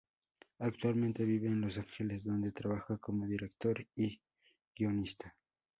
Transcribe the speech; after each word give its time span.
Actualmente 0.57 1.25
vive 1.25 1.49
en 1.49 1.61
Los 1.61 1.77
Ángeles, 1.77 2.23
donde 2.23 2.51
trabaja 2.51 2.97
como 2.97 3.27
director 3.27 3.85
y 3.95 4.19
guionista. 4.75 5.35